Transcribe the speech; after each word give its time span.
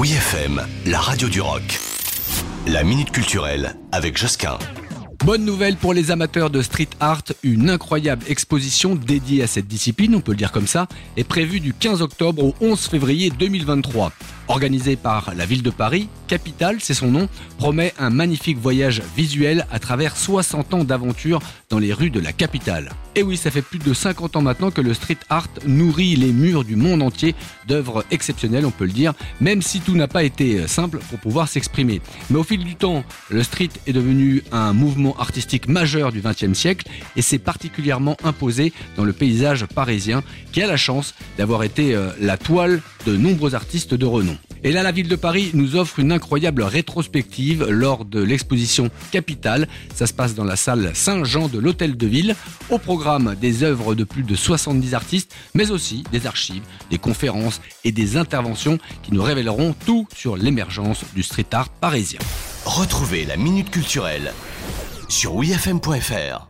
Oui 0.00 0.12
FM, 0.12 0.62
la 0.86 0.98
radio 0.98 1.28
du 1.28 1.42
rock. 1.42 1.78
La 2.66 2.84
minute 2.84 3.10
culturelle 3.10 3.74
avec 3.92 4.16
Josquin. 4.16 4.56
Bonne 5.26 5.44
nouvelle 5.44 5.76
pour 5.76 5.92
les 5.92 6.10
amateurs 6.10 6.48
de 6.48 6.62
street 6.62 6.88
art, 7.00 7.20
une 7.42 7.68
incroyable 7.68 8.24
exposition 8.26 8.94
dédiée 8.94 9.42
à 9.42 9.46
cette 9.46 9.66
discipline, 9.66 10.14
on 10.14 10.22
peut 10.22 10.32
le 10.32 10.38
dire 10.38 10.52
comme 10.52 10.66
ça, 10.66 10.88
est 11.18 11.24
prévue 11.24 11.60
du 11.60 11.74
15 11.74 12.00
octobre 12.00 12.42
au 12.42 12.54
11 12.62 12.80
février 12.80 13.28
2023. 13.28 14.10
Organisée 14.50 14.96
par 14.96 15.32
la 15.36 15.46
ville 15.46 15.62
de 15.62 15.70
Paris, 15.70 16.08
Capitale, 16.26 16.78
c'est 16.80 16.92
son 16.92 17.06
nom, 17.06 17.28
promet 17.56 17.94
un 18.00 18.10
magnifique 18.10 18.58
voyage 18.58 19.00
visuel 19.16 19.64
à 19.70 19.78
travers 19.78 20.16
60 20.16 20.74
ans 20.74 20.82
d'aventure 20.82 21.40
dans 21.68 21.78
les 21.78 21.92
rues 21.92 22.10
de 22.10 22.18
la 22.18 22.32
capitale. 22.32 22.90
Et 23.14 23.22
oui, 23.22 23.36
ça 23.36 23.52
fait 23.52 23.62
plus 23.62 23.78
de 23.78 23.94
50 23.94 24.34
ans 24.34 24.42
maintenant 24.42 24.72
que 24.72 24.80
le 24.80 24.92
street 24.92 25.18
art 25.28 25.46
nourrit 25.66 26.16
les 26.16 26.32
murs 26.32 26.64
du 26.64 26.74
monde 26.74 27.00
entier 27.02 27.36
d'œuvres 27.68 28.04
exceptionnelles, 28.10 28.66
on 28.66 28.72
peut 28.72 28.86
le 28.86 28.92
dire, 28.92 29.12
même 29.40 29.62
si 29.62 29.80
tout 29.80 29.94
n'a 29.94 30.08
pas 30.08 30.24
été 30.24 30.66
simple 30.66 30.98
pour 31.10 31.20
pouvoir 31.20 31.48
s'exprimer. 31.48 32.00
Mais 32.28 32.38
au 32.38 32.44
fil 32.44 32.64
du 32.64 32.74
temps, 32.74 33.04
le 33.28 33.44
street 33.44 33.70
est 33.86 33.92
devenu 33.92 34.42
un 34.50 34.72
mouvement 34.72 35.16
artistique 35.18 35.68
majeur 35.68 36.10
du 36.10 36.22
XXe 36.22 36.58
siècle 36.58 36.88
et 37.14 37.22
s'est 37.22 37.38
particulièrement 37.38 38.16
imposé 38.24 38.72
dans 38.96 39.04
le 39.04 39.12
paysage 39.12 39.66
parisien 39.66 40.24
qui 40.50 40.60
a 40.60 40.66
la 40.66 40.76
chance 40.76 41.14
d'avoir 41.38 41.62
été 41.62 41.94
euh, 41.94 42.10
la 42.20 42.36
toile 42.36 42.82
de 43.06 43.16
nombreux 43.16 43.54
artistes 43.54 43.94
de 43.94 44.06
renom. 44.06 44.36
Et 44.62 44.72
là, 44.72 44.82
la 44.82 44.92
ville 44.92 45.08
de 45.08 45.16
Paris 45.16 45.50
nous 45.54 45.76
offre 45.76 45.98
une 45.98 46.12
incroyable 46.12 46.62
rétrospective 46.62 47.64
lors 47.68 48.04
de 48.04 48.22
l'exposition 48.22 48.90
Capitale. 49.10 49.68
Ça 49.94 50.06
se 50.06 50.12
passe 50.12 50.34
dans 50.34 50.44
la 50.44 50.56
salle 50.56 50.90
Saint-Jean 50.94 51.48
de 51.48 51.58
l'Hôtel 51.58 51.96
de 51.96 52.06
Ville. 52.06 52.36
Au 52.68 52.78
programme 52.78 53.34
des 53.40 53.62
œuvres 53.62 53.94
de 53.94 54.04
plus 54.04 54.22
de 54.22 54.34
70 54.34 54.94
artistes, 54.94 55.34
mais 55.54 55.70
aussi 55.70 56.04
des 56.12 56.26
archives, 56.26 56.62
des 56.90 56.98
conférences 56.98 57.60
et 57.84 57.92
des 57.92 58.16
interventions 58.16 58.78
qui 59.02 59.12
nous 59.12 59.22
révéleront 59.22 59.74
tout 59.86 60.06
sur 60.14 60.36
l'émergence 60.36 61.04
du 61.14 61.22
street 61.22 61.46
art 61.52 61.70
parisien. 61.70 62.20
Retrouvez 62.64 63.24
la 63.24 63.36
minute 63.36 63.70
culturelle 63.70 64.32
sur 65.08 65.34
wifm.fr. 65.34 66.49